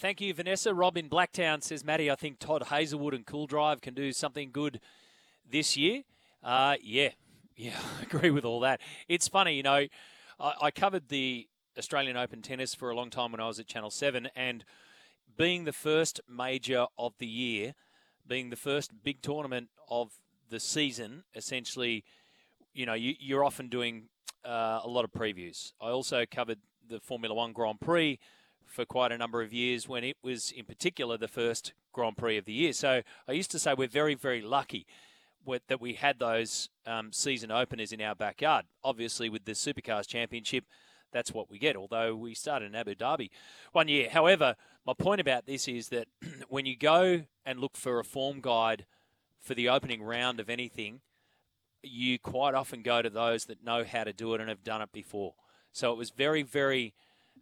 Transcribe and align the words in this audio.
Thank 0.00 0.22
you, 0.22 0.32
Vanessa. 0.32 0.72
Robin 0.72 1.10
Blacktown 1.10 1.62
says, 1.62 1.84
Maddie, 1.84 2.10
I 2.10 2.14
think 2.14 2.38
Todd 2.38 2.68
Hazelwood 2.70 3.12
and 3.12 3.26
Cool 3.26 3.46
Drive 3.46 3.82
can 3.82 3.92
do 3.92 4.12
something 4.12 4.48
good 4.50 4.80
this 5.46 5.76
year. 5.76 6.04
Uh, 6.42 6.76
yeah, 6.82 7.10
yeah, 7.54 7.76
I 8.00 8.04
agree 8.04 8.30
with 8.30 8.46
all 8.46 8.60
that. 8.60 8.80
It's 9.08 9.28
funny, 9.28 9.56
you 9.56 9.62
know, 9.62 9.86
I, 10.40 10.54
I 10.62 10.70
covered 10.70 11.10
the 11.10 11.46
Australian 11.76 12.16
Open 12.16 12.40
tennis 12.40 12.74
for 12.74 12.88
a 12.88 12.96
long 12.96 13.10
time 13.10 13.30
when 13.30 13.42
I 13.42 13.46
was 13.46 13.60
at 13.60 13.66
Channel 13.66 13.90
7, 13.90 14.30
and 14.34 14.64
being 15.36 15.64
the 15.64 15.72
first 15.74 16.18
major 16.26 16.86
of 16.96 17.12
the 17.18 17.26
year, 17.26 17.74
being 18.26 18.48
the 18.48 18.56
first 18.56 19.02
big 19.04 19.20
tournament 19.20 19.68
of 19.90 20.12
the 20.48 20.60
season, 20.60 21.24
essentially, 21.34 22.04
you 22.72 22.86
know, 22.86 22.94
you, 22.94 23.16
you're 23.20 23.44
often 23.44 23.68
doing 23.68 24.04
uh, 24.46 24.80
a 24.82 24.88
lot 24.88 25.04
of 25.04 25.12
previews. 25.12 25.74
I 25.78 25.90
also 25.90 26.24
covered 26.24 26.60
the 26.88 27.00
Formula 27.00 27.34
One 27.34 27.52
Grand 27.52 27.82
Prix 27.82 28.18
for 28.70 28.84
quite 28.84 29.12
a 29.12 29.18
number 29.18 29.42
of 29.42 29.52
years 29.52 29.88
when 29.88 30.04
it 30.04 30.16
was, 30.22 30.52
in 30.52 30.64
particular, 30.64 31.18
the 31.18 31.28
first 31.28 31.72
Grand 31.92 32.16
Prix 32.16 32.38
of 32.38 32.44
the 32.44 32.52
year. 32.52 32.72
So 32.72 33.02
I 33.28 33.32
used 33.32 33.50
to 33.50 33.58
say 33.58 33.74
we're 33.74 33.88
very, 33.88 34.14
very 34.14 34.40
lucky 34.40 34.86
that 35.66 35.80
we 35.80 35.94
had 35.94 36.18
those 36.18 36.68
um, 36.86 37.12
season 37.12 37.50
openers 37.50 37.92
in 37.92 38.00
our 38.00 38.14
backyard. 38.14 38.66
Obviously, 38.84 39.28
with 39.28 39.44
the 39.44 39.52
Supercars 39.52 40.06
Championship, 40.06 40.64
that's 41.12 41.34
what 41.34 41.50
we 41.50 41.58
get, 41.58 41.76
although 41.76 42.14
we 42.14 42.34
started 42.34 42.66
in 42.66 42.76
Abu 42.76 42.94
Dhabi 42.94 43.30
one 43.72 43.88
year. 43.88 44.08
However, 44.10 44.54
my 44.86 44.92
point 44.94 45.20
about 45.20 45.46
this 45.46 45.66
is 45.66 45.88
that 45.88 46.06
when 46.48 46.66
you 46.66 46.76
go 46.76 47.22
and 47.44 47.58
look 47.58 47.76
for 47.76 47.98
a 47.98 48.04
form 48.04 48.40
guide 48.40 48.86
for 49.40 49.54
the 49.54 49.68
opening 49.68 50.02
round 50.02 50.38
of 50.38 50.48
anything, 50.48 51.00
you 51.82 52.18
quite 52.18 52.54
often 52.54 52.82
go 52.82 53.02
to 53.02 53.10
those 53.10 53.46
that 53.46 53.64
know 53.64 53.82
how 53.82 54.04
to 54.04 54.12
do 54.12 54.34
it 54.34 54.40
and 54.40 54.48
have 54.48 54.62
done 54.62 54.82
it 54.82 54.92
before. 54.92 55.34
So 55.72 55.90
it 55.90 55.98
was 55.98 56.10
very, 56.10 56.42
very 56.42 56.94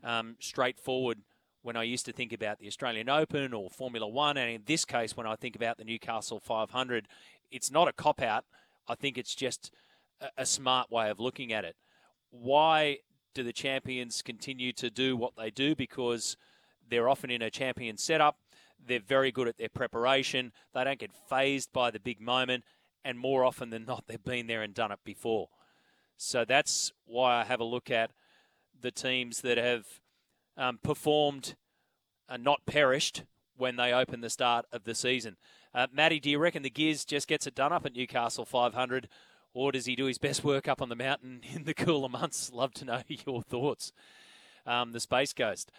um, 0.05 0.37
straightforward 0.41 1.19
when 1.63 1.77
I 1.77 1.83
used 1.83 2.07
to 2.07 2.13
think 2.13 2.33
about 2.33 2.59
the 2.59 2.67
Australian 2.67 3.09
Open 3.09 3.53
or 3.53 3.69
Formula 3.71 4.07
One, 4.07 4.37
and 4.37 4.51
in 4.51 4.63
this 4.67 4.85
case, 4.85 5.17
when 5.17 5.27
I 5.27 5.37
think 5.37 5.57
about 5.57 5.77
the 5.77 5.85
Newcastle 5.85 6.41
500, 6.41 7.09
it's 7.51 7.71
not 7.71 7.89
a 7.89 7.93
cop 7.93 8.23
out. 8.23 8.45
I 8.87 8.95
think 8.95 9.19
it's 9.19 9.35
just 9.35 9.71
a, 10.21 10.29
a 10.39 10.47
smart 10.47 10.91
way 10.91 11.11
of 11.11 11.21
looking 11.21 11.53
at 11.53 11.65
it. 11.65 11.77
Why 12.31 12.99
do 13.35 13.43
the 13.43 13.53
champions 13.53 14.23
continue 14.23 14.73
to 14.75 14.91
do 14.91 15.17
what 15.17 15.35
they 15.37 15.51
do? 15.51 15.75
Because 15.75 16.37
they're 16.89 17.09
often 17.09 17.31
in 17.31 17.43
a 17.43 17.51
champion 17.51 17.97
setup. 17.97 18.37
They're 18.85 19.01
very 19.01 19.33
good 19.33 19.49
at 19.49 19.59
their 19.59 19.69
preparation. 19.69 20.53
They 20.75 20.85
don't 20.85 20.99
get 20.99 21.13
phased 21.29 21.73
by 21.73 21.91
the 21.91 22.01
big 22.01 22.21
moment. 22.21 22.65
And 23.05 23.19
more 23.19 23.45
often 23.45 23.71
than 23.71 23.85
not, 23.85 24.05
they've 24.07 24.23
been 24.23 24.47
there 24.47 24.63
and 24.63 24.75
done 24.75 24.93
it 24.93 25.01
before. 25.05 25.49
So 26.17 26.45
that's 26.45 26.93
why 27.05 27.41
I 27.41 27.45
have 27.45 27.61
a 27.61 27.65
look 27.65 27.91
at 27.91 28.11
the 28.81 28.91
teams 28.91 29.41
that 29.43 29.59
have 29.59 29.87
um, 30.57 30.79
performed 30.83 31.55
and 32.29 32.45
not 32.45 32.67
perished 32.67 33.25
when 33.57 33.77
they 33.77 33.93
open 33.93 34.21
the 34.21 34.31
start 34.31 34.67
of 34.73 34.85
the 34.85 34.95
season. 34.95 35.37
Uh, 35.75 35.87
Matty, 35.93 36.21
do 36.21 36.31
you 36.31 36.39
reckon 36.39 36.63
the 36.63 36.71
Giz 36.71 37.05
just 37.05 37.29
gets 37.29 37.47
it 37.47 37.55
done 37.55 37.73
up 37.73 37.85
at 37.85 37.95
Newcastle 37.95 38.45
500, 38.45 39.09
or 39.53 39.73
does 39.73 39.87
he 39.87 39.97
do 39.97 40.07
his 40.07 40.19
best 40.19 40.45
work 40.45 40.69
up 40.69 40.81
on 40.81 40.89
the 40.89 40.97
mountain 40.97 41.41
in 41.55 41.65
the 41.65 41.75
cooler 41.75 42.09
months? 42.09 42.51
Love 42.53 42.73
to 42.75 42.85
know 42.85 43.03
your 43.27 43.43
thoughts. 43.43 43.93
Um, 44.67 44.93
the 44.93 45.01
Space 45.01 45.33
Coast. 45.33 45.71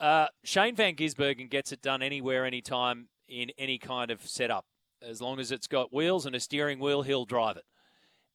Uh, 0.00 0.26
Shane 0.42 0.74
Van 0.74 0.96
Gisbergen 0.96 1.48
gets 1.48 1.70
it 1.70 1.82
done 1.82 2.02
anywhere, 2.02 2.44
anytime, 2.44 3.08
in 3.28 3.50
any 3.58 3.78
kind 3.78 4.10
of 4.10 4.26
setup. 4.26 4.64
As 5.00 5.20
long 5.20 5.38
as 5.38 5.52
it's 5.52 5.66
got 5.66 5.92
wheels 5.92 6.26
and 6.26 6.34
a 6.34 6.40
steering 6.40 6.78
wheel, 6.78 7.02
he'll 7.02 7.24
drive 7.24 7.56
it. 7.56 7.64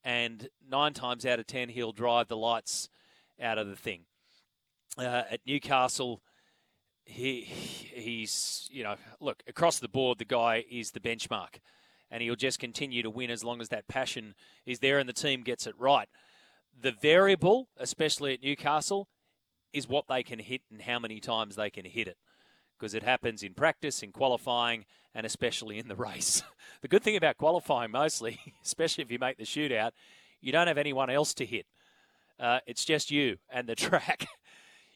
And 0.04 0.50
nine 0.70 0.94
times 0.94 1.26
out 1.26 1.40
of 1.40 1.48
ten, 1.48 1.70
he'll 1.70 1.92
drive 1.92 2.28
the 2.28 2.38
lights 2.38 2.90
out 3.42 3.58
of 3.58 3.68
the 3.68 3.76
thing. 3.76 4.02
Uh, 4.98 5.24
at 5.30 5.42
Newcastle, 5.46 6.22
he 7.06 7.42
he's 7.42 8.68
you 8.72 8.84
know 8.84 8.96
look 9.22 9.42
across 9.48 9.80
the 9.80 9.88
board 9.88 10.18
the 10.18 10.26
guy 10.26 10.66
is 10.70 10.92
the 10.92 11.00
benchmark, 11.00 11.60
and 12.12 12.22
he'll 12.22 12.36
just 12.36 12.60
continue 12.60 13.02
to 13.04 13.10
win 13.10 13.30
as 13.30 13.44
long 13.44 13.62
as 13.62 13.70
that 13.70 13.88
passion 13.88 14.36
is 14.66 14.80
there 14.80 15.00
and 15.00 15.08
the 15.08 15.14
team 15.14 15.44
gets 15.44 15.68
it 15.68 15.76
right. 15.78 16.10
The 16.80 16.92
variable, 16.92 17.70
especially 17.78 18.34
at 18.34 18.44
Newcastle, 18.44 19.08
is 19.74 19.88
what 19.88 20.06
they 20.08 20.24
can 20.24 20.40
hit 20.40 20.62
and 20.72 20.82
how 20.82 21.00
many 21.00 21.20
times 21.20 21.56
they 21.56 21.70
can 21.70 21.86
hit 21.86 22.08
it, 22.08 22.18
because 22.78 22.94
it 22.94 23.04
happens 23.04 23.42
in 23.42 23.54
practice, 23.54 24.04
in 24.04 24.12
qualifying, 24.12 24.86
and 25.16 25.26
especially 25.26 25.80
in 25.80 25.88
the 25.88 25.96
race. 26.08 26.44
the 26.82 26.88
good 26.88 27.04
thing 27.04 27.16
about 27.16 27.38
qualifying, 27.38 27.92
mostly, 27.92 28.40
especially 28.64 29.04
if 29.04 29.12
you 29.12 29.20
make 29.20 29.38
the 29.38 29.44
shootout, 29.44 29.92
you 30.42 30.52
don't 30.52 30.68
have 30.68 30.78
anyone 30.78 31.10
else 31.10 31.34
to 31.34 31.46
hit. 31.46 31.66
Uh, 32.40 32.60
it's 32.68 32.86
just 32.86 33.12
you 33.12 33.38
and 33.50 33.68
the 33.68 33.76
track. 33.88 34.28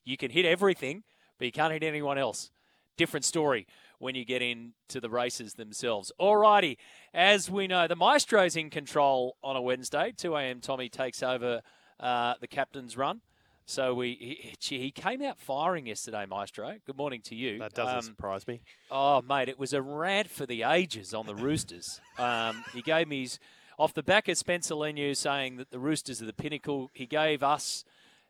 you 0.04 0.18
can 0.18 0.32
hit 0.32 0.46
everything, 0.46 1.04
but 1.38 1.46
you 1.46 1.52
can't 1.52 1.74
hit 1.74 1.84
anyone 1.84 2.18
else. 2.18 2.52
Different 2.98 3.26
story 3.26 3.68
when 4.00 4.16
you 4.16 4.26
get 4.26 4.42
into 4.42 5.00
the 5.00 5.10
races 5.10 5.54
themselves. 5.54 6.12
Alrighty, 6.20 6.78
as 7.14 7.50
we 7.50 7.68
know, 7.68 7.88
the 7.88 7.96
Maestro's 7.96 8.56
in 8.56 8.70
control 8.70 9.38
on 9.44 9.56
a 9.56 9.62
Wednesday. 9.62 10.14
2 10.16 10.36
a.m. 10.36 10.60
Tommy 10.60 10.90
takes 10.90 11.24
over 11.24 11.62
uh, 12.00 12.34
the 12.42 12.48
captain's 12.48 12.98
run. 12.98 13.22
So 13.66 13.94
we 13.94 14.56
he, 14.60 14.80
he, 14.80 14.92
came 14.92 15.22
out 15.22 15.40
firing 15.40 15.86
yesterday, 15.86 16.26
Maestro. 16.26 16.76
Good 16.86 16.98
morning 16.98 17.22
to 17.26 17.36
you. 17.36 17.60
That 17.60 17.74
doesn't 17.74 17.96
um, 17.96 18.02
surprise 18.02 18.46
me. 18.48 18.60
Oh, 18.90 19.22
mate, 19.22 19.48
it 19.48 19.58
was 19.58 19.72
a 19.72 19.82
rant 19.82 20.30
for 20.30 20.46
the 20.46 20.64
ages 20.64 21.14
on 21.14 21.26
the 21.26 21.36
Roosters. 21.36 22.02
um, 22.18 22.66
he 22.74 22.82
gave 22.82 23.08
me 23.08 23.22
his 23.22 23.40
off 23.82 23.96
the 23.96 24.04
back 24.04 24.28
of 24.28 24.38
Spencer 24.38 24.76
Leniu 24.76 25.18
saying 25.18 25.58
that 25.58 25.72
the 25.72 25.80
Roosters 25.80 26.22
are 26.22 26.26
the 26.26 26.34
pinnacle, 26.34 26.92
he 26.94 27.08
gave 27.08 27.42
us 27.42 27.84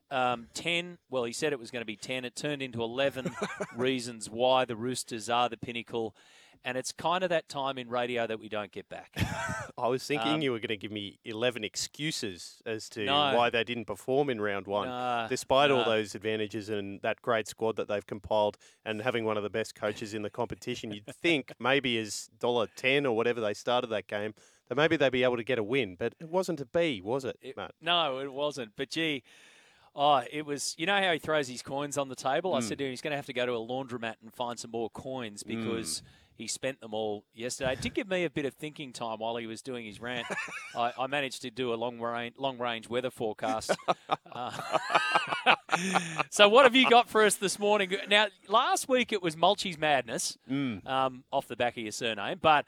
um, 0.09 0.47
10. 0.53 0.97
Well, 1.09 1.25
he 1.25 1.33
said 1.33 1.51
it 1.51 1.59
was 1.59 1.71
going 1.71 1.81
to 1.81 1.85
be 1.85 1.97
10. 1.97 2.23
It 2.23 2.37
turned 2.37 2.61
into 2.61 2.81
11 2.81 3.35
reasons 3.75 4.29
why 4.29 4.63
the 4.63 4.77
Roosters 4.77 5.29
are 5.29 5.49
the 5.49 5.57
pinnacle. 5.57 6.15
And 6.63 6.77
it's 6.77 6.93
kind 6.93 7.21
of 7.21 7.31
that 7.31 7.49
time 7.49 7.77
in 7.77 7.89
radio 7.89 8.27
that 8.27 8.39
we 8.39 8.47
don't 8.47 8.71
get 8.71 8.87
back. 8.87 9.13
I 9.77 9.87
was 9.87 10.05
thinking 10.05 10.35
um, 10.35 10.41
you 10.41 10.53
were 10.53 10.59
going 10.59 10.69
to 10.69 10.77
give 10.77 10.91
me 10.91 11.19
11 11.25 11.65
excuses 11.65 12.61
as 12.65 12.87
to 12.89 13.03
no, 13.03 13.35
why 13.35 13.49
they 13.49 13.65
didn't 13.65 13.85
perform 13.85 14.29
in 14.29 14.39
round 14.39 14.67
one, 14.67 15.27
despite 15.27 15.71
all 15.71 15.83
those 15.83 16.15
advantages 16.15 16.69
and 16.69 17.01
that 17.01 17.21
great 17.21 17.47
squad 17.47 17.75
that 17.77 17.87
they've 17.87 18.05
compiled 18.05 18.57
and 18.85 19.01
having 19.01 19.25
one 19.25 19.37
of 19.37 19.43
the 19.43 19.49
best 19.49 19.75
coaches 19.75 20.13
in 20.13 20.21
the 20.21 20.29
competition. 20.29 20.93
You'd 20.93 21.07
think 21.07 21.51
maybe 21.59 21.97
as 21.97 22.29
$1.10 22.39 23.05
or 23.05 23.13
whatever 23.13 23.41
they 23.41 23.55
started 23.55 23.87
that 23.87 24.07
game, 24.07 24.35
that 24.71 24.77
maybe 24.77 24.95
they'd 24.95 25.11
be 25.11 25.25
able 25.25 25.35
to 25.35 25.43
get 25.43 25.59
a 25.59 25.63
win, 25.63 25.97
but 25.99 26.15
it 26.17 26.29
wasn't 26.29 26.57
to 26.59 26.65
be, 26.65 27.01
was 27.01 27.25
it, 27.25 27.37
it 27.41 27.57
Matt? 27.57 27.73
No, 27.81 28.19
it 28.19 28.31
wasn't. 28.31 28.71
But 28.77 28.89
gee, 28.89 29.21
oh, 29.93 30.23
it 30.31 30.45
was. 30.45 30.75
You 30.77 30.85
know 30.85 30.95
how 30.95 31.11
he 31.11 31.19
throws 31.19 31.49
his 31.49 31.61
coins 31.61 31.97
on 31.97 32.07
the 32.07 32.15
table? 32.15 32.53
Mm. 32.53 32.57
I 32.57 32.59
said 32.61 32.77
to 32.77 32.85
him, 32.85 32.91
he's 32.91 33.01
going 33.01 33.11
to 33.11 33.17
have 33.17 33.25
to 33.25 33.33
go 33.33 33.45
to 33.45 33.51
a 33.51 33.55
laundromat 33.55 34.15
and 34.21 34.33
find 34.33 34.57
some 34.57 34.71
more 34.71 34.89
coins 34.89 35.43
because. 35.43 35.99
Mm. 35.99 36.07
He 36.37 36.47
spent 36.47 36.81
them 36.81 36.95
all 36.95 37.23
yesterday. 37.35 37.73
It 37.73 37.81
did 37.81 37.93
give 37.93 38.09
me 38.09 38.23
a 38.23 38.29
bit 38.29 38.45
of 38.45 38.55
thinking 38.55 38.93
time 38.93 39.19
while 39.19 39.35
he 39.35 39.45
was 39.45 39.61
doing 39.61 39.85
his 39.85 40.01
rant. 40.01 40.25
I, 40.75 40.91
I, 40.97 41.05
managed 41.05 41.43
to 41.43 41.51
do 41.51 41.71
a 41.71 41.75
long 41.75 41.99
range, 41.99 42.33
long 42.39 42.57
range 42.57 42.89
weather 42.89 43.11
forecast. 43.11 43.75
uh, 44.31 44.51
so, 46.31 46.49
what 46.49 46.63
have 46.63 46.75
you 46.75 46.89
got 46.89 47.09
for 47.09 47.23
us 47.23 47.35
this 47.35 47.59
morning? 47.59 47.95
Now, 48.09 48.25
last 48.47 48.89
week 48.89 49.13
it 49.13 49.21
was 49.21 49.37
Mulchy's 49.37 49.77
Madness 49.77 50.39
mm. 50.49 50.83
um, 50.87 51.25
off 51.31 51.47
the 51.47 51.55
back 51.55 51.77
of 51.77 51.83
your 51.83 51.91
surname, 51.91 52.39
but 52.41 52.65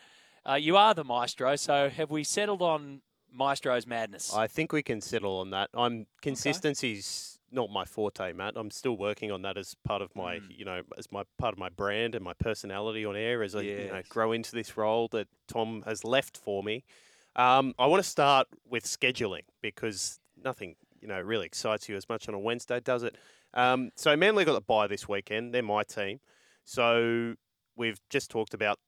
uh, 0.49 0.55
you 0.55 0.77
are 0.77 0.93
the 0.93 1.03
maestro, 1.03 1.55
so 1.55 1.89
have 1.89 2.09
we 2.11 2.23
settled 2.23 2.61
on 2.61 3.01
maestro's 3.31 3.87
madness? 3.87 4.33
I 4.33 4.47
think 4.47 4.71
we 4.71 4.83
can 4.83 5.01
settle 5.01 5.37
on 5.39 5.51
that. 5.51 5.69
I'm 5.73 6.05
consistency's 6.21 7.37
okay. 7.49 7.55
not 7.55 7.71
my 7.71 7.85
forte, 7.85 8.33
Matt. 8.33 8.53
I'm 8.55 8.71
still 8.71 8.97
working 8.97 9.31
on 9.31 9.41
that 9.43 9.57
as 9.57 9.75
part 9.83 10.01
of 10.01 10.15
my, 10.15 10.37
mm. 10.37 10.43
you 10.49 10.65
know, 10.65 10.81
as 10.97 11.11
my 11.11 11.23
part 11.37 11.53
of 11.53 11.59
my 11.59 11.69
brand 11.69 12.15
and 12.15 12.23
my 12.23 12.33
personality 12.33 13.05
on 13.05 13.15
air 13.15 13.43
as 13.43 13.55
I 13.55 13.61
yes. 13.61 13.79
you 13.85 13.91
know, 13.91 14.01
grow 14.09 14.31
into 14.31 14.53
this 14.53 14.77
role 14.77 15.07
that 15.09 15.27
Tom 15.47 15.83
has 15.85 16.03
left 16.03 16.37
for 16.37 16.63
me. 16.63 16.83
Um, 17.35 17.73
I 17.79 17.87
want 17.87 18.03
to 18.03 18.09
start 18.09 18.47
with 18.69 18.83
scheduling 18.83 19.43
because 19.61 20.19
nothing, 20.43 20.75
you 21.01 21.07
know, 21.07 21.19
really 21.19 21.45
excites 21.45 21.89
you 21.89 21.95
as 21.95 22.07
much 22.07 22.27
on 22.27 22.35
a 22.35 22.39
Wednesday, 22.39 22.79
does 22.79 23.03
it? 23.03 23.17
Um, 23.53 23.91
so 23.95 24.15
Manly 24.15 24.45
got 24.45 24.53
the 24.53 24.61
bye 24.61 24.87
this 24.87 25.07
weekend. 25.07 25.53
They're 25.53 25.63
my 25.63 25.83
team. 25.83 26.19
So 26.65 27.35
we've 27.75 27.99
just 28.09 28.29
talked 28.29 28.53
about 28.53 28.79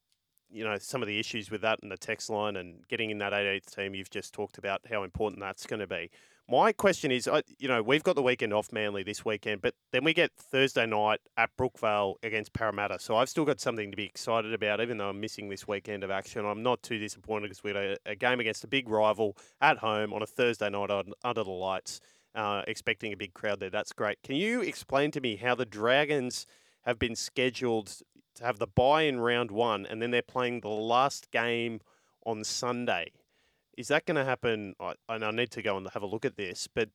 you 0.50 0.64
know 0.64 0.78
some 0.78 1.02
of 1.02 1.08
the 1.08 1.20
issues 1.20 1.52
with 1.52 1.62
that 1.62 1.80
and 1.82 1.92
the 1.92 1.98
text 1.98 2.30
line 2.30 2.56
and 2.56 2.88
getting 2.88 3.10
in 3.10 3.18
that 3.20 3.34
18th 3.34 3.76
team. 3.76 3.96
You've 3.96 4.10
just 4.10 4.34
talked 4.34 4.58
about 4.58 4.82
how 4.90 5.04
important 5.04 5.42
that's 5.42 5.66
going 5.66 5.80
to 5.80 5.88
be. 5.88 6.10
My 6.48 6.74
question 6.74 7.12
is, 7.12 7.28
you 7.58 7.68
know, 7.68 7.82
we've 7.82 8.04
got 8.04 8.16
the 8.16 8.22
weekend 8.22 8.54
off 8.54 8.72
Manly 8.72 9.02
this 9.02 9.26
weekend, 9.26 9.64
but 9.64 9.74
then 9.92 10.04
we 10.04 10.14
get 10.14 10.32
Thursday 10.38 10.86
night 10.86 11.20
at 11.38 11.50
Brookvale 11.58 12.16
against 12.22 12.54
Parramatta. 12.54 13.00
So 13.00 13.18
I've 13.18 13.30
still 13.30 13.46
got 13.46 13.60
something 13.60 13.90
to 13.90 13.98
be 13.98 14.06
excited 14.06 14.54
about, 14.54 14.80
even 14.80 15.00
though 15.00 15.10
I'm 15.10 15.20
missing 15.20 15.50
this 15.50 15.68
weekend 15.68 16.04
of 16.04 16.12
action. 16.12 16.46
I'm 16.46 16.62
not 16.62 16.84
too 16.84 17.00
disappointed 17.00 17.48
because 17.48 17.64
we 17.64 17.74
got 17.74 17.84
a, 17.84 17.98
a, 18.06 18.16
game 18.16 18.40
against 18.40 18.64
a 18.64 18.68
big 18.68 18.88
rival 18.88 19.36
at 19.60 19.80
home 19.80 20.14
on 20.14 20.22
a 20.22 20.28
Thursday 20.28 20.70
night 20.70 20.92
under 20.92 21.44
the 21.44 21.50
lights, 21.50 22.00
uh, 22.36 22.62
expecting 22.68 23.12
a 23.12 23.18
big 23.18 23.34
crowd 23.34 23.60
there. 23.60 23.72
That's 23.72 23.92
great. 23.92 24.22
Can 24.22 24.36
you 24.36 24.62
explain 24.62 25.10
to 25.12 25.22
me 25.22 25.38
how 25.38 25.56
the 25.56 25.66
Dragons 25.66 26.46
have 26.84 27.00
been 27.00 27.16
scheduled 27.16 27.92
to 28.36 28.44
have 28.44 28.60
the 28.60 28.68
bye 28.68 29.04
in 29.04 29.20
round 29.20 29.52
one, 29.52 29.86
and 29.86 30.02
then 30.02 30.12
they're 30.12 30.22
playing 30.22 30.62
the 30.62 30.70
last 30.70 31.32
game 31.32 31.82
on 32.26 32.44
Sunday? 32.44 33.12
Is 33.78 33.90
that 33.90 34.06
going 34.06 34.16
to 34.16 34.26
happen? 34.26 34.76
And 35.10 35.26
I 35.26 35.32
need 35.32 35.52
to 35.52 35.62
go 35.62 35.78
and 35.78 35.88
have 35.94 36.04
a 36.04 36.08
look 36.08 36.26
at 36.26 36.38
this, 36.38 36.68
but 36.74 36.90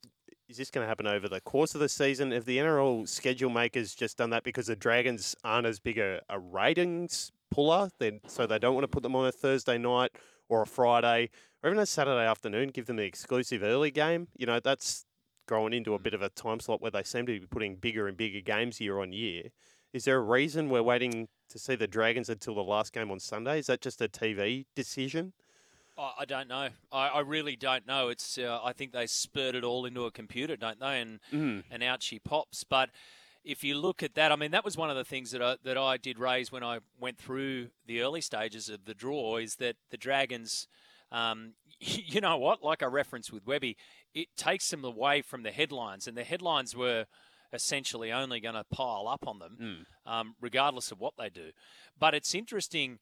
is 0.48 0.56
this 0.56 0.70
going 0.70 0.84
to 0.84 0.88
happen 0.88 1.06
over 1.06 1.28
the 1.28 1.40
course 1.40 1.74
of 1.74 1.80
the 1.80 1.88
season? 1.88 2.32
Have 2.32 2.44
the 2.44 2.58
NRL 2.58 3.08
schedule 3.08 3.50
makers 3.50 3.94
just 3.94 4.16
done 4.16 4.30
that 4.30 4.42
because 4.42 4.66
the 4.66 4.76
Dragons 4.76 5.36
aren't 5.44 5.66
as 5.66 5.78
big 5.78 5.98
a, 5.98 6.20
a 6.28 6.38
ratings 6.38 7.30
puller, 7.50 7.90
then 7.98 8.20
so 8.26 8.46
they 8.46 8.58
don't 8.58 8.74
want 8.74 8.84
to 8.84 8.88
put 8.88 9.02
them 9.02 9.14
on 9.14 9.26
a 9.26 9.32
Thursday 9.32 9.78
night 9.78 10.12
or 10.48 10.62
a 10.62 10.66
Friday 10.66 11.30
or 11.62 11.70
even 11.70 11.80
a 11.80 11.86
Saturday 11.86 12.26
afternoon, 12.26 12.70
give 12.70 12.86
them 12.86 12.96
the 12.96 13.04
exclusive 13.04 13.62
early 13.62 13.90
game? 13.90 14.28
You 14.36 14.46
know, 14.46 14.60
that's 14.60 15.04
growing 15.46 15.72
into 15.72 15.94
a 15.94 15.98
hmm. 15.98 16.02
bit 16.02 16.14
of 16.14 16.22
a 16.22 16.30
time 16.30 16.60
slot 16.60 16.80
where 16.80 16.90
they 16.90 17.02
seem 17.02 17.26
to 17.26 17.40
be 17.40 17.46
putting 17.46 17.76
bigger 17.76 18.08
and 18.08 18.16
bigger 18.16 18.40
games 18.40 18.80
year 18.80 19.00
on 19.00 19.12
year. 19.12 19.44
Is 19.92 20.04
there 20.04 20.16
a 20.16 20.22
reason 20.22 20.68
we're 20.68 20.82
waiting 20.82 21.28
to 21.48 21.58
see 21.58 21.74
the 21.74 21.88
Dragons 21.88 22.28
until 22.28 22.54
the 22.54 22.62
last 22.62 22.92
game 22.92 23.10
on 23.10 23.18
Sunday? 23.18 23.58
Is 23.58 23.66
that 23.66 23.80
just 23.80 24.00
a 24.00 24.08
TV 24.08 24.66
decision? 24.74 25.32
I 26.18 26.24
don't 26.24 26.48
know. 26.48 26.68
I, 26.90 27.08
I 27.08 27.20
really 27.20 27.56
don't 27.56 27.86
know. 27.86 28.08
It's 28.08 28.38
uh, 28.38 28.60
I 28.64 28.72
think 28.72 28.92
they 28.92 29.06
spurred 29.06 29.54
it 29.54 29.64
all 29.64 29.84
into 29.84 30.06
a 30.06 30.10
computer, 30.10 30.56
don't 30.56 30.80
they? 30.80 31.00
And 31.00 31.20
mm. 31.30 31.62
and 31.70 31.82
out 31.82 32.02
she 32.02 32.18
pops. 32.18 32.64
But 32.64 32.88
if 33.44 33.62
you 33.64 33.74
look 33.74 34.02
at 34.02 34.14
that, 34.14 34.32
I 34.32 34.36
mean, 34.36 34.50
that 34.52 34.64
was 34.64 34.76
one 34.76 34.88
of 34.88 34.96
the 34.96 35.04
things 35.04 35.30
that 35.32 35.42
I, 35.42 35.56
that 35.64 35.76
I 35.76 35.96
did 35.96 36.18
raise 36.18 36.50
when 36.50 36.62
I 36.62 36.78
went 36.98 37.18
through 37.18 37.68
the 37.86 38.00
early 38.00 38.20
stages 38.20 38.68
of 38.68 38.84
the 38.86 38.94
draw 38.94 39.36
is 39.36 39.56
that 39.56 39.76
the 39.90 39.96
Dragons, 39.96 40.68
um, 41.12 41.52
you 41.80 42.20
know 42.20 42.38
what? 42.38 42.62
Like 42.62 42.82
I 42.82 42.86
referenced 42.86 43.32
with 43.32 43.46
Webby, 43.46 43.76
it 44.14 44.28
takes 44.36 44.70
them 44.70 44.84
away 44.84 45.20
from 45.20 45.42
the 45.42 45.50
headlines, 45.50 46.06
and 46.06 46.16
the 46.16 46.24
headlines 46.24 46.74
were 46.74 47.06
essentially 47.52 48.12
only 48.12 48.40
going 48.40 48.54
to 48.54 48.64
pile 48.64 49.06
up 49.08 49.26
on 49.26 49.38
them, 49.38 49.56
mm. 49.60 50.10
um, 50.10 50.34
regardless 50.40 50.92
of 50.92 51.00
what 51.00 51.14
they 51.18 51.28
do. 51.28 51.50
But 51.98 52.14
it's 52.14 52.34
interesting 52.34 52.98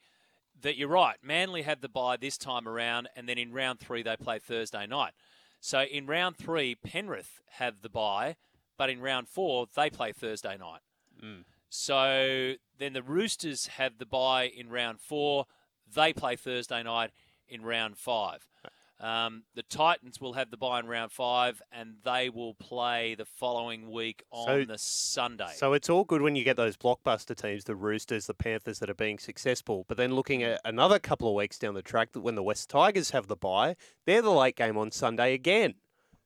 that 0.60 0.76
you're 0.76 0.88
right. 0.88 1.16
Manly 1.22 1.62
had 1.62 1.82
the 1.82 1.88
bye 1.88 2.16
this 2.16 2.38
time 2.38 2.66
around, 2.66 3.08
and 3.16 3.28
then 3.28 3.38
in 3.38 3.52
round 3.52 3.80
three 3.80 4.02
they 4.02 4.16
play 4.16 4.38
Thursday 4.38 4.86
night. 4.86 5.12
So 5.60 5.82
in 5.82 6.06
round 6.06 6.36
three, 6.36 6.74
Penrith 6.74 7.40
have 7.52 7.82
the 7.82 7.88
bye, 7.88 8.36
but 8.76 8.90
in 8.90 9.00
round 9.00 9.28
four 9.28 9.66
they 9.74 9.90
play 9.90 10.12
Thursday 10.12 10.56
night. 10.56 10.80
Mm. 11.22 11.44
So 11.68 12.54
then 12.78 12.92
the 12.92 13.02
Roosters 13.02 13.66
have 13.66 13.98
the 13.98 14.06
bye 14.06 14.44
in 14.44 14.70
round 14.70 15.00
four. 15.00 15.46
They 15.92 16.12
play 16.12 16.36
Thursday 16.36 16.82
night 16.82 17.10
in 17.48 17.62
round 17.62 17.98
five. 17.98 18.46
Um, 19.00 19.44
the 19.54 19.62
Titans 19.62 20.20
will 20.20 20.32
have 20.32 20.50
the 20.50 20.56
bye 20.56 20.80
in 20.80 20.86
round 20.86 21.12
five, 21.12 21.62
and 21.70 21.96
they 22.04 22.30
will 22.30 22.54
play 22.54 23.14
the 23.14 23.24
following 23.24 23.90
week 23.90 24.24
on 24.32 24.46
so, 24.46 24.64
the 24.64 24.78
Sunday. 24.78 25.52
So 25.54 25.72
it's 25.72 25.88
all 25.88 26.04
good 26.04 26.20
when 26.20 26.34
you 26.34 26.42
get 26.42 26.56
those 26.56 26.76
blockbuster 26.76 27.36
teams, 27.36 27.64
the 27.64 27.76
Roosters, 27.76 28.26
the 28.26 28.34
Panthers, 28.34 28.80
that 28.80 28.90
are 28.90 28.94
being 28.94 29.18
successful. 29.18 29.84
But 29.86 29.98
then 29.98 30.14
looking 30.14 30.42
at 30.42 30.60
another 30.64 30.98
couple 30.98 31.28
of 31.28 31.34
weeks 31.34 31.58
down 31.58 31.74
the 31.74 31.82
track, 31.82 32.12
that 32.12 32.20
when 32.20 32.34
the 32.34 32.42
West 32.42 32.70
Tigers 32.70 33.10
have 33.10 33.28
the 33.28 33.36
bye, 33.36 33.76
they're 34.04 34.22
the 34.22 34.32
late 34.32 34.56
game 34.56 34.76
on 34.76 34.90
Sunday 34.90 35.32
again. 35.32 35.74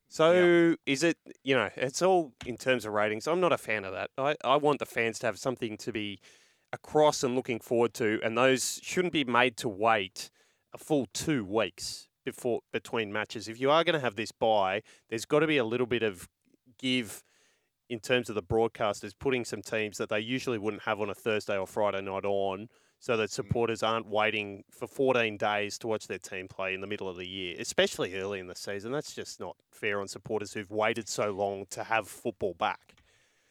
So 0.09 0.33
yep. 0.71 0.79
is 0.87 1.03
it, 1.03 1.19
you 1.43 1.55
know, 1.55 1.71
it's 1.77 2.01
all 2.01 2.33
in 2.47 2.57
terms 2.57 2.85
of 2.87 2.93
ratings. 2.93 3.27
I'm 3.27 3.41
not 3.41 3.53
a 3.53 3.59
fan 3.59 3.85
of 3.85 3.93
that. 3.93 4.11
I, 4.17 4.37
I 4.45 4.57
want 4.57 4.79
the 4.79 4.87
fans 4.87 5.19
to 5.21 5.27
have 5.27 5.39
something 5.39 5.77
to 5.79 5.93
be 5.93 6.21
across 6.73 7.23
and 7.23 7.35
looking 7.35 7.61
forward 7.61 7.93
to, 7.95 8.19
and 8.23 8.37
those 8.37 8.81
shouldn't 8.83 9.13
be 9.13 9.25
made 9.25 9.59
to 9.59 9.69
wait 9.69 10.31
a 10.75 10.79
full 10.79 11.07
two 11.13 11.45
weeks 11.45 12.09
before 12.25 12.61
between 12.73 13.13
matches. 13.13 13.49
If 13.49 13.61
you 13.61 13.71
are 13.71 13.85
going 13.85 13.95
to 13.95 14.01
have 14.01 14.17
this 14.17 14.33
buy, 14.33 14.83
there's 15.09 15.25
got 15.25 15.41
to 15.41 15.47
be 15.47 15.59
a 15.59 15.65
little 15.65 15.87
bit 15.87 16.03
of 16.03 16.29
give 16.79 17.23
in 17.89 18.01
terms 18.01 18.29
of 18.29 18.35
the 18.35 18.43
broadcasters 18.43 19.13
putting 19.19 19.45
some 19.45 19.61
teams 19.61 19.99
that 19.99 20.09
they 20.09 20.21
usually 20.21 20.59
wouldn't 20.59 20.85
have 20.85 21.01
on 21.01 21.11
a 21.11 21.15
Thursday 21.15 21.59
or 21.59 21.67
Friday 21.67 22.01
night 22.01 22.25
on 22.25 22.69
so 22.99 23.17
that 23.17 23.29
mm. 23.29 23.33
supporters 23.33 23.83
aren't 23.83 24.07
waiting 24.07 24.65
for 24.71 24.87
14 24.87 25.37
days 25.37 25.77
to 25.77 25.89
watch 25.89 26.07
their 26.07 26.19
team 26.19 26.49
play 26.49 26.73
in 26.73 26.81
the 26.81 26.87
middle 26.87 27.09
of 27.09 27.17
the 27.17 27.27
year, 27.27 27.57
especially 27.59 28.15
early 28.17 28.39
in 28.39 28.47
the 28.47 28.55
season. 28.55 28.93
That's 28.93 29.13
just 29.13 29.41
not 29.41 29.57
fair 29.71 30.01
on 30.01 30.09
supporters 30.09 30.53
who've 30.53 30.71
waited 30.71 31.09
so 31.09 31.33
long 31.33 31.67
to 31.71 31.85
have 31.85 32.09
football 32.09 32.55
back. 32.55 32.95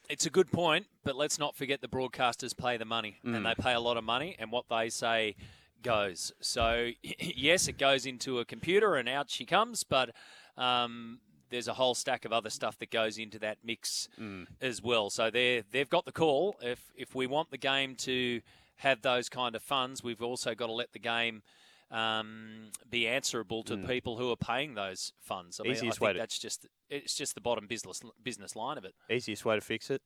It's 0.10 0.26
a 0.26 0.30
good 0.30 0.52
point, 0.52 0.88
but 1.04 1.16
let's 1.16 1.38
not 1.38 1.56
forget 1.56 1.82
the 1.82 1.88
broadcasters 1.88 2.58
pay 2.58 2.78
the 2.78 2.86
money, 2.86 3.18
mm. 3.26 3.36
and 3.36 3.46
they 3.46 3.54
pay 3.54 3.74
a 3.74 3.80
lot 3.80 3.98
of 3.98 4.04
money, 4.04 4.36
and 4.40 4.52
what 4.52 4.66
they 4.70 4.90
say 4.90 5.36
goes. 5.82 6.32
So, 6.42 6.90
yes, 7.20 7.68
it 7.68 7.78
goes 7.78 8.06
into 8.06 8.40
a 8.40 8.46
computer 8.46 8.96
and 8.96 9.08
out 9.10 9.30
she 9.30 9.46
comes, 9.46 9.84
but 9.84 10.12
um, 10.58 11.20
there's 11.50 11.68
a 11.68 11.74
whole 11.74 11.94
stack 11.94 12.26
of 12.26 12.34
other 12.34 12.50
stuff 12.50 12.80
that 12.80 12.90
goes 12.90 13.18
into 13.18 13.38
that 13.40 13.60
mix 13.64 14.10
mm. 14.20 14.48
as 14.62 14.82
well. 14.82 15.10
So 15.10 15.30
they 15.30 15.64
they've 15.72 15.90
got 15.90 16.06
the 16.06 16.12
call. 16.12 16.56
If 16.62 16.92
if 16.96 17.14
we 17.14 17.28
want 17.28 17.52
the 17.52 17.58
game 17.58 17.96
to 17.98 18.42
have 18.78 19.02
those 19.02 19.30
kind 19.30 19.56
of 19.56 19.62
funds, 19.62 20.04
we've 20.04 20.24
also 20.24 20.56
got 20.56 20.68
to 20.68 20.74
let 20.74 20.94
the 20.94 21.00
game 21.00 21.44
um, 21.92 22.72
be 22.90 23.08
answerable 23.08 23.64
to 23.64 23.76
mm. 23.76 23.86
people 23.86 24.18
who 24.18 24.32
are 24.32 24.38
paying 24.38 24.74
those 24.74 25.14
funds. 25.20 25.60
I 25.60 25.68
Easiest 25.70 26.00
mean, 26.02 26.08
I 26.08 26.10
way 26.10 26.14
to, 26.14 26.20
that's 26.20 26.40
just 26.40 26.66
it's 26.90 27.16
just 27.16 27.36
the 27.36 27.42
bottom 27.42 27.68
business 27.68 28.02
business 28.24 28.56
line 28.56 28.78
of 28.78 28.86
it. 28.86 28.96
Easiest 29.10 29.46
way 29.46 29.56
to 29.56 29.62
fix 29.62 29.90
it. 29.90 30.02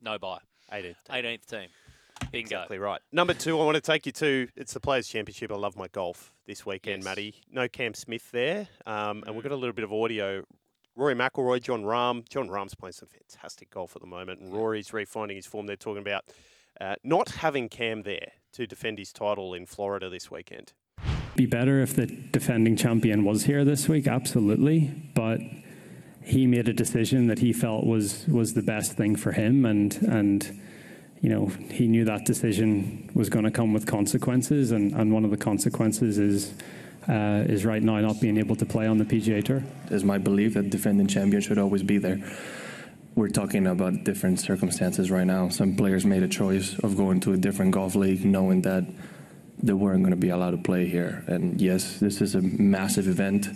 No 0.00 0.18
buy. 0.18 0.38
18th. 0.72 0.94
18th 1.10 1.46
team. 1.46 1.68
Bingo. 2.30 2.56
Exactly 2.56 2.78
right. 2.78 3.00
Number 3.12 3.34
two, 3.34 3.60
I 3.60 3.64
want 3.64 3.76
to 3.76 3.80
take 3.80 4.06
you 4.06 4.12
to 4.12 4.48
it's 4.56 4.72
the 4.72 4.80
Players 4.80 5.08
Championship. 5.08 5.50
I 5.52 5.56
love 5.56 5.76
my 5.76 5.88
golf 5.88 6.32
this 6.46 6.64
weekend, 6.66 6.98
yes. 6.98 7.04
Matty. 7.04 7.34
No 7.50 7.68
Cam 7.68 7.94
Smith 7.94 8.30
there, 8.30 8.68
um, 8.86 9.22
and 9.26 9.34
we've 9.34 9.42
got 9.42 9.52
a 9.52 9.56
little 9.56 9.74
bit 9.74 9.84
of 9.84 9.92
audio. 9.92 10.44
Rory 10.96 11.14
McIlroy, 11.14 11.60
Jon 11.60 11.82
Rahm. 11.82 12.28
Jon 12.28 12.48
Rahm's 12.48 12.74
playing 12.74 12.92
some 12.92 13.08
fantastic 13.08 13.70
golf 13.70 13.96
at 13.96 14.02
the 14.02 14.08
moment, 14.08 14.40
and 14.40 14.52
Rory's 14.52 14.90
refinding 14.90 15.36
his 15.36 15.46
form. 15.46 15.66
They're 15.66 15.76
talking 15.76 16.02
about 16.02 16.24
uh, 16.80 16.94
not 17.02 17.30
having 17.30 17.68
Cam 17.68 18.02
there 18.02 18.32
to 18.52 18.66
defend 18.66 18.98
his 18.98 19.12
title 19.12 19.54
in 19.54 19.66
Florida 19.66 20.08
this 20.08 20.30
weekend. 20.30 20.72
Be 21.34 21.46
better 21.46 21.80
if 21.80 21.94
the 21.94 22.06
defending 22.06 22.76
champion 22.76 23.24
was 23.24 23.44
here 23.44 23.64
this 23.64 23.88
week, 23.88 24.06
absolutely, 24.06 25.10
but 25.14 25.40
he 26.22 26.46
made 26.46 26.68
a 26.68 26.72
decision 26.72 27.26
that 27.26 27.40
he 27.40 27.52
felt 27.52 27.84
was 27.84 28.26
was 28.28 28.54
the 28.54 28.62
best 28.62 28.92
thing 28.92 29.16
for 29.16 29.32
him, 29.32 29.66
and 29.66 29.96
and 30.02 30.60
you 31.24 31.30
know, 31.30 31.46
he 31.70 31.86
knew 31.88 32.04
that 32.04 32.26
decision 32.26 33.10
was 33.14 33.30
going 33.30 33.46
to 33.46 33.50
come 33.50 33.72
with 33.72 33.86
consequences, 33.86 34.72
and, 34.72 34.92
and 34.92 35.10
one 35.10 35.24
of 35.24 35.30
the 35.30 35.38
consequences 35.38 36.18
is 36.18 36.52
uh, 37.08 37.44
is 37.48 37.64
right 37.64 37.82
now 37.82 37.98
not 38.00 38.20
being 38.20 38.36
able 38.36 38.54
to 38.56 38.66
play 38.66 38.86
on 38.86 38.98
the 38.98 39.06
PGA 39.06 39.42
Tour. 39.42 39.62
It's 39.90 40.04
my 40.04 40.18
belief 40.18 40.52
that 40.52 40.68
defending 40.68 41.06
champion 41.06 41.40
should 41.40 41.56
always 41.56 41.82
be 41.82 41.96
there. 41.96 42.20
We're 43.14 43.30
talking 43.30 43.66
about 43.66 44.04
different 44.04 44.38
circumstances 44.38 45.10
right 45.10 45.26
now. 45.26 45.48
Some 45.48 45.76
players 45.76 46.04
made 46.04 46.22
a 46.22 46.28
choice 46.28 46.78
of 46.80 46.94
going 46.94 47.20
to 47.20 47.32
a 47.32 47.38
different 47.38 47.70
golf 47.70 47.94
league, 47.94 48.22
knowing 48.22 48.60
that 48.62 48.84
they 49.62 49.72
weren't 49.72 50.02
going 50.02 50.10
to 50.10 50.20
be 50.20 50.28
allowed 50.28 50.50
to 50.50 50.58
play 50.58 50.84
here. 50.84 51.24
And 51.26 51.58
yes, 51.58 52.00
this 52.00 52.20
is 52.20 52.34
a 52.34 52.42
massive 52.42 53.08
event. 53.08 53.48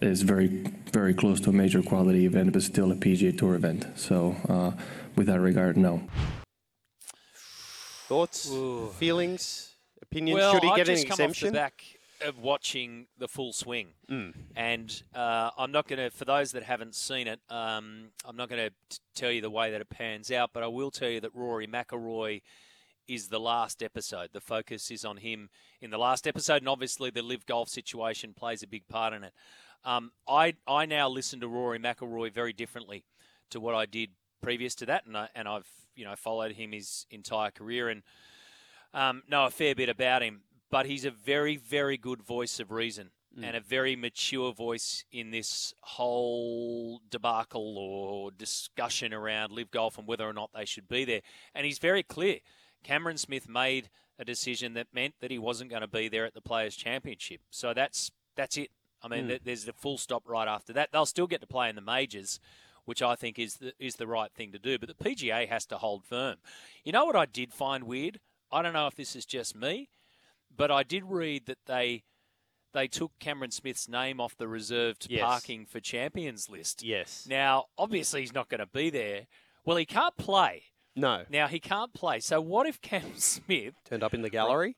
It's 0.00 0.22
very, 0.22 0.64
very 0.94 1.12
close 1.12 1.42
to 1.42 1.50
a 1.50 1.52
major 1.52 1.82
quality 1.82 2.24
event, 2.24 2.54
but 2.54 2.62
still 2.62 2.90
a 2.90 2.94
PGA 2.94 3.36
Tour 3.36 3.54
event. 3.54 3.84
So, 3.96 4.34
uh, 4.48 4.72
with 5.14 5.26
that 5.26 5.40
regard, 5.40 5.76
no. 5.76 6.02
Thoughts, 8.12 8.52
Ooh. 8.52 8.88
feelings, 8.98 9.74
opinions? 10.02 10.36
Well, 10.36 10.52
Should 10.52 10.64
he 10.64 10.68
I 10.68 10.76
get 10.76 10.88
an 10.90 10.98
exemption? 10.98 11.16
Come 11.16 11.30
off 11.30 11.40
the 11.40 11.50
back 11.50 11.82
of 12.28 12.38
watching 12.38 13.06
the 13.16 13.26
full 13.26 13.54
swing, 13.54 13.94
mm. 14.06 14.34
and 14.54 15.02
uh, 15.14 15.48
I'm 15.56 15.72
not 15.72 15.88
going 15.88 15.98
to. 15.98 16.10
For 16.14 16.26
those 16.26 16.52
that 16.52 16.62
haven't 16.62 16.94
seen 16.94 17.26
it, 17.26 17.40
um, 17.48 18.10
I'm 18.26 18.36
not 18.36 18.50
going 18.50 18.68
to 18.68 19.00
tell 19.14 19.30
you 19.30 19.40
the 19.40 19.48
way 19.48 19.70
that 19.70 19.80
it 19.80 19.88
pans 19.88 20.30
out, 20.30 20.50
but 20.52 20.62
I 20.62 20.66
will 20.66 20.90
tell 20.90 21.08
you 21.08 21.20
that 21.20 21.34
Rory 21.34 21.66
McIlroy 21.66 22.42
is 23.08 23.28
the 23.28 23.40
last 23.40 23.82
episode. 23.82 24.28
The 24.34 24.42
focus 24.42 24.90
is 24.90 25.06
on 25.06 25.16
him 25.16 25.48
in 25.80 25.88
the 25.88 25.96
last 25.96 26.26
episode, 26.26 26.60
and 26.60 26.68
obviously 26.68 27.08
the 27.08 27.22
LIV 27.22 27.46
Golf 27.46 27.70
situation 27.70 28.34
plays 28.34 28.62
a 28.62 28.66
big 28.66 28.86
part 28.88 29.14
in 29.14 29.24
it. 29.24 29.32
Um, 29.86 30.12
I 30.28 30.56
I 30.68 30.84
now 30.84 31.08
listen 31.08 31.40
to 31.40 31.48
Rory 31.48 31.78
McIlroy 31.78 32.30
very 32.30 32.52
differently 32.52 33.04
to 33.48 33.58
what 33.58 33.74
I 33.74 33.86
did 33.86 34.10
previous 34.42 34.74
to 34.74 34.84
that, 34.86 35.06
and 35.06 35.16
I, 35.16 35.28
and 35.34 35.48
I've 35.48 35.81
you 35.94 36.04
know 36.04 36.14
followed 36.16 36.52
him 36.52 36.72
his 36.72 37.06
entire 37.10 37.50
career 37.50 37.88
and 37.88 38.02
um, 38.94 39.22
know 39.28 39.46
a 39.46 39.50
fair 39.50 39.74
bit 39.74 39.88
about 39.88 40.22
him. 40.22 40.42
But 40.70 40.86
he's 40.86 41.04
a 41.04 41.10
very, 41.10 41.56
very 41.56 41.98
good 41.98 42.22
voice 42.22 42.58
of 42.58 42.70
reason 42.70 43.10
mm. 43.38 43.44
and 43.44 43.56
a 43.56 43.60
very 43.60 43.96
mature 43.96 44.52
voice 44.52 45.04
in 45.12 45.30
this 45.30 45.74
whole 45.80 47.00
debacle 47.10 47.76
or 47.78 48.30
discussion 48.30 49.12
around 49.12 49.52
LIV 49.52 49.70
Golf 49.70 49.98
and 49.98 50.06
whether 50.06 50.26
or 50.26 50.32
not 50.32 50.50
they 50.54 50.64
should 50.64 50.88
be 50.88 51.04
there. 51.04 51.20
And 51.54 51.66
he's 51.66 51.78
very 51.78 52.02
clear. 52.02 52.38
Cameron 52.82 53.18
Smith 53.18 53.48
made 53.48 53.90
a 54.18 54.24
decision 54.24 54.74
that 54.74 54.88
meant 54.92 55.14
that 55.20 55.30
he 55.30 55.38
wasn't 55.38 55.70
going 55.70 55.82
to 55.82 55.88
be 55.88 56.08
there 56.08 56.24
at 56.24 56.34
the 56.34 56.40
Players' 56.40 56.76
Championship. 56.76 57.40
So 57.50 57.74
that's 57.74 58.10
that's 58.36 58.56
it. 58.56 58.70
I 59.02 59.08
mean, 59.08 59.28
mm. 59.28 59.40
there's 59.42 59.64
the 59.64 59.72
full 59.72 59.98
stop 59.98 60.22
right 60.26 60.48
after 60.48 60.72
that. 60.74 60.90
They'll 60.92 61.06
still 61.06 61.26
get 61.26 61.40
to 61.40 61.46
play 61.46 61.68
in 61.68 61.74
the 61.74 61.82
majors, 61.82 62.38
which 62.84 63.02
I 63.02 63.14
think 63.14 63.38
is 63.38 63.56
the, 63.56 63.72
is 63.78 63.96
the 63.96 64.06
right 64.06 64.32
thing 64.32 64.52
to 64.52 64.58
do. 64.58 64.78
But 64.78 64.88
the 64.88 65.04
PGA 65.04 65.48
has 65.48 65.66
to 65.66 65.78
hold 65.78 66.04
firm. 66.04 66.36
You 66.84 66.92
know 66.92 67.04
what 67.04 67.16
I 67.16 67.26
did 67.26 67.52
find 67.52 67.84
weird? 67.84 68.20
I 68.50 68.62
don't 68.62 68.72
know 68.72 68.86
if 68.86 68.94
this 68.94 69.16
is 69.16 69.24
just 69.24 69.56
me, 69.56 69.88
but 70.54 70.70
I 70.70 70.82
did 70.82 71.04
read 71.04 71.46
that 71.46 71.58
they 71.66 72.02
they 72.72 72.88
took 72.88 73.12
Cameron 73.18 73.50
Smith's 73.50 73.88
name 73.88 74.18
off 74.18 74.36
the 74.36 74.48
reserved 74.48 75.06
yes. 75.10 75.22
parking 75.22 75.66
for 75.66 75.78
champions 75.78 76.48
list. 76.48 76.82
Yes. 76.82 77.26
Now, 77.28 77.66
obviously, 77.76 78.20
he's 78.20 78.32
not 78.32 78.48
going 78.48 78.60
to 78.60 78.66
be 78.66 78.88
there. 78.88 79.26
Well, 79.64 79.76
he 79.76 79.84
can't 79.84 80.16
play. 80.16 80.62
No. 80.96 81.24
Now 81.30 81.48
he 81.48 81.60
can't 81.60 81.92
play. 81.92 82.20
So 82.20 82.40
what 82.40 82.66
if 82.66 82.80
Cam 82.80 83.12
Smith 83.16 83.74
turned 83.84 84.02
up 84.02 84.14
in 84.14 84.22
the 84.22 84.30
gallery? 84.30 84.76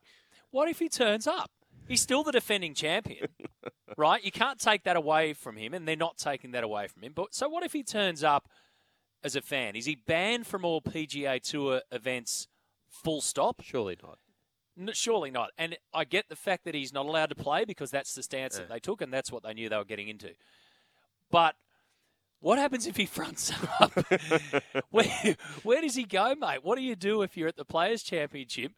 What 0.51 0.69
if 0.69 0.79
he 0.79 0.89
turns 0.89 1.27
up? 1.27 1.51
He's 1.87 2.01
still 2.01 2.23
the 2.23 2.33
defending 2.33 2.75
champion, 2.75 3.29
right? 3.97 4.25
You 4.25 4.33
can't 4.33 4.59
take 4.59 4.85
that 4.85 4.97
away 4.97 5.33
from 5.35 5.57
him, 5.57 5.75
and 5.75 5.87
they're 5.87 5.97
not 5.97 6.17
taking 6.17 6.53
that 6.53 6.65
away 6.65 6.89
from 6.89 7.03
him. 7.03 7.13
But 7.15 7.35
so 7.35 7.49
what 7.49 7.63
if 7.63 7.73
he 7.73 7.83
turns 7.83 8.25
up 8.25 8.49
as 9.23 9.37
a 9.37 9.43
fan? 9.43 9.77
Is 9.77 9.87
he 9.87 9.95
banned 9.95 10.47
from 10.47 10.65
all 10.65 10.81
PGA 10.81 11.43
Tour 11.43 11.83
events? 11.93 12.49
Full 12.89 13.21
stop. 13.21 13.61
Surely 13.63 13.97
not. 14.03 14.19
No, 14.77 14.93
surely 14.93 15.31
not. 15.31 15.51
And 15.59 15.77
I 15.93 16.05
get 16.05 16.29
the 16.29 16.37
fact 16.37 16.65
that 16.65 16.75
he's 16.75 16.93
not 16.93 17.07
allowed 17.07 17.29
to 17.31 17.35
play 17.35 17.65
because 17.65 17.91
that's 17.91 18.15
the 18.15 18.23
stance 18.23 18.55
yeah. 18.55 18.61
that 18.61 18.73
they 18.73 18.81
took, 18.81 19.01
and 19.01 19.13
that's 19.13 19.31
what 19.31 19.43
they 19.43 19.55
knew 19.55 19.69
they 19.69 19.77
were 19.77 19.85
getting 19.85 20.09
into. 20.09 20.31
But 21.31 21.55
what 22.41 22.59
happens 22.59 22.87
if 22.87 22.97
he 22.97 23.07
fronts 23.07 23.53
up? 23.81 23.93
where, 24.91 25.37
where 25.63 25.81
does 25.81 25.95
he 25.95 26.05
go, 26.05 26.35
mate? 26.35 26.63
What 26.63 26.77
do 26.77 26.83
you 26.83 26.97
do 26.97 27.23
if 27.23 27.37
you're 27.37 27.49
at 27.49 27.57
the 27.57 27.65
Players' 27.65 28.03
Championship 28.03 28.73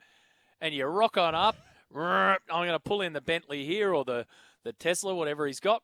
and 0.60 0.74
you 0.74 0.84
rock 0.86 1.16
on 1.16 1.34
up? 1.34 1.56
I'm 1.94 2.38
going 2.48 2.68
to 2.70 2.80
pull 2.80 3.00
in 3.00 3.12
the 3.12 3.20
Bentley 3.20 3.64
here 3.64 3.94
or 3.94 4.04
the, 4.04 4.26
the 4.64 4.72
Tesla, 4.72 5.14
whatever 5.14 5.46
he's 5.46 5.60
got. 5.60 5.82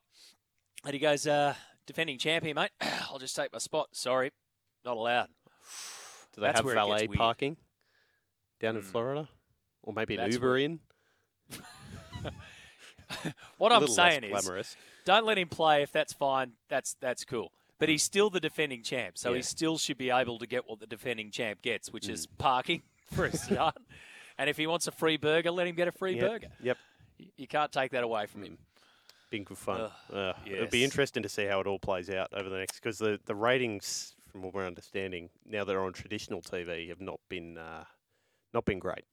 And 0.85 0.93
he 0.93 0.99
goes, 0.99 1.25
uh, 1.25 1.55
defending 1.85 2.17
champion, 2.17 2.55
mate. 2.55 2.71
I'll 3.09 3.19
just 3.19 3.35
take 3.35 3.53
my 3.53 3.59
spot. 3.59 3.89
Sorry, 3.93 4.31
not 4.85 4.97
allowed. 4.97 5.27
Do 6.33 6.41
they 6.41 6.47
That's 6.47 6.61
have 6.61 6.73
valet 6.73 7.07
parking 7.07 7.57
down 8.59 8.75
in 8.75 8.81
mm. 8.81 8.85
Florida? 8.85 9.29
Or 9.83 9.93
maybe 9.93 10.15
an 10.15 10.21
That's 10.21 10.35
Uber 10.35 10.57
in? 10.57 10.79
what 13.57 13.71
I'm 13.71 13.87
saying 13.87 14.23
is, 14.23 14.77
don't 15.05 15.25
let 15.25 15.37
him 15.37 15.49
play 15.49 15.83
if 15.83 15.91
that's 15.91 16.13
fine. 16.13 16.53
That's 16.69 16.95
that's 17.01 17.25
cool. 17.25 17.51
But 17.79 17.89
he's 17.89 18.03
still 18.03 18.29
the 18.29 18.39
defending 18.39 18.81
champ, 18.81 19.17
so 19.17 19.31
yeah. 19.31 19.37
he 19.37 19.41
still 19.41 19.77
should 19.77 19.97
be 19.97 20.09
able 20.09 20.39
to 20.39 20.47
get 20.47 20.63
what 20.67 20.79
the 20.79 20.87
defending 20.87 21.31
champ 21.31 21.61
gets, 21.61 21.91
which 21.91 22.07
mm. 22.07 22.11
is 22.11 22.27
parking 22.27 22.83
for 23.13 23.25
a 23.25 23.35
start. 23.37 23.77
And 24.37 24.49
if 24.49 24.57
he 24.57 24.67
wants 24.67 24.87
a 24.87 24.91
free 24.91 25.17
burger, 25.17 25.51
let 25.51 25.67
him 25.67 25.75
get 25.75 25.87
a 25.87 25.91
free 25.91 26.15
yep. 26.15 26.29
burger. 26.29 26.47
Yep. 26.61 26.77
You 27.37 27.47
can't 27.47 27.71
take 27.71 27.91
that 27.91 28.03
away 28.03 28.25
from 28.25 28.43
him. 28.43 28.57
Been 29.29 29.43
good 29.43 29.57
fun. 29.57 29.89
Uh, 30.11 30.33
yes. 30.45 30.55
It'll 30.55 30.67
be 30.67 30.83
interesting 30.83 31.23
to 31.23 31.29
see 31.29 31.45
how 31.45 31.59
it 31.59 31.67
all 31.67 31.79
plays 31.79 32.09
out 32.09 32.27
over 32.33 32.49
the 32.49 32.57
next 32.57 32.75
because 32.75 32.97
the, 32.97 33.19
the 33.25 33.35
ratings, 33.35 34.15
from 34.31 34.43
what 34.43 34.53
we're 34.53 34.67
understanding, 34.67 35.29
now 35.45 35.63
they're 35.63 35.83
on 35.83 35.93
traditional 35.93 36.41
TV, 36.41 36.89
have 36.89 37.01
not 37.01 37.19
been 37.29 37.57
uh, 37.57 37.83
not 38.53 38.65
been 38.65 38.79
great. 38.79 39.05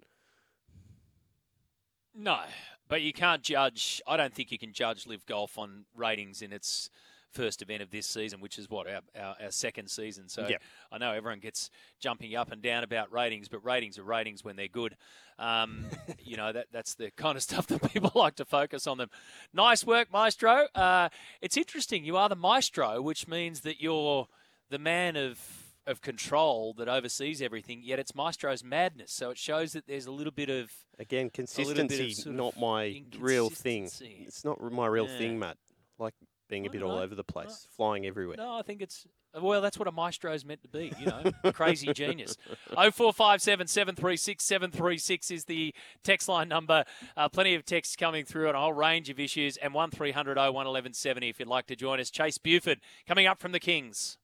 No, 2.15 2.41
but 2.89 3.03
you 3.03 3.13
can't 3.13 3.43
judge. 3.43 4.03
I 4.07 4.17
don't 4.17 4.35
think 4.35 4.51
you 4.51 4.59
can 4.59 4.73
judge 4.73 5.07
LIV 5.07 5.25
Golf 5.27 5.57
on 5.59 5.85
ratings 5.95 6.43
in 6.43 6.53
its 6.53 6.91
first 7.33 7.63
event 7.63 7.83
of 7.83 7.91
this 7.91 8.07
season, 8.07 8.41
which 8.41 8.59
is 8.59 8.69
what 8.69 8.87
our, 8.87 9.01
our, 9.19 9.37
our 9.43 9.51
second 9.51 9.89
season. 9.89 10.29
So 10.29 10.47
yep. 10.49 10.63
I 10.91 10.99
know 10.99 11.13
everyone 11.13 11.41
gets 11.41 11.71
jumping 12.01 12.35
up 12.35 12.53
and 12.53 12.63
down 12.63 12.85
about 12.85 13.13
ratings, 13.13 13.49
but 13.49 13.65
ratings 13.65 13.99
are 13.99 14.03
ratings 14.03 14.45
when 14.45 14.57
they're 14.57 14.69
good. 14.69 14.97
Um, 15.39 15.87
you 16.23 16.37
know 16.37 16.53
that 16.53 16.67
that's 16.73 16.95
the 16.95 17.11
kind 17.13 17.37
of 17.37 17.43
stuff 17.43 17.67
that 17.69 17.93
people 17.93 18.13
like 18.21 18.37
to 18.37 18.45
focus 18.45 18.87
on 18.87 18.99
them. 18.99 19.11
Nice 19.53 19.85
work, 19.85 20.13
Maestro. 20.13 20.67
Uh, 20.75 21.09
it's 21.41 21.57
interesting. 21.57 22.05
You 22.05 22.17
are 22.17 22.29
the 22.29 22.37
Maestro, 22.37 23.01
which 23.01 23.27
means 23.27 23.61
that 23.61 23.81
you're 23.81 24.27
the 24.69 24.79
man 24.79 25.17
of 25.17 25.41
of 25.87 26.01
control 26.01 26.75
that 26.79 26.89
oversees 26.89 27.43
everything, 27.43 27.81
yet 27.83 27.99
it's 27.99 28.15
Maestro's 28.15 28.63
madness. 28.63 29.13
So 29.13 29.31
it 29.31 29.39
shows 29.39 29.73
that 29.73 29.87
there's 29.87 30.07
a 30.07 30.13
little 30.13 30.33
bit 30.33 30.49
of 30.49 30.71
again 30.99 31.31
consistency, 31.31 32.15
not 32.31 32.59
my 32.59 33.03
real 33.19 33.51
thing. 33.51 33.85
It's 34.01 34.45
not 34.45 34.61
my 34.61 34.87
real 34.87 35.09
yeah. 35.09 35.19
thing, 35.19 35.39
Matt. 35.39 35.57
Like 35.99 36.15
being 36.51 36.67
a 36.67 36.71
bit 36.71 36.83
all 36.83 36.99
over 36.99 37.15
the 37.15 37.25
place, 37.25 37.49
no. 37.49 37.77
flying 37.77 38.07
everywhere. 38.07 38.37
No, 38.37 38.59
I 38.59 38.63
think 38.63 38.83
it's 38.83 39.07
well, 39.41 39.61
that's 39.61 39.79
what 39.79 39.87
a 39.87 39.93
maestro 39.93 40.33
is 40.33 40.45
meant 40.45 40.63
to 40.63 40.69
be, 40.69 40.93
you 40.99 41.07
know, 41.07 41.23
crazy 41.53 41.93
genius. 41.93 42.37
0457 42.75 43.69
736 43.69 44.45
736 44.45 45.31
is 45.31 45.45
the 45.45 45.73
text 46.03 46.29
line 46.29 46.49
number. 46.49 46.85
Uh, 47.17 47.29
plenty 47.29 47.55
of 47.55 47.65
texts 47.65 47.95
coming 47.95 48.25
through 48.25 48.49
on 48.49 48.57
a 48.57 48.61
whole 48.61 48.73
range 48.73 49.09
of 49.09 49.21
issues, 49.21 49.57
and 49.57 49.73
1300 49.73 50.37
01 50.37 50.53
1170 50.53 51.29
if 51.29 51.39
you'd 51.39 51.49
like 51.49 51.67
to 51.67 51.77
join 51.77 52.01
us. 52.01 52.11
Chase 52.11 52.39
Buford 52.39 52.81
coming 53.07 53.27
up 53.27 53.39
from 53.39 53.53
the 53.53 53.61
Kings. 53.61 54.19